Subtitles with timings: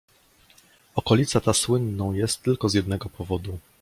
[0.95, 3.59] "Okolica ta słynną jest tylko z jednego powodu."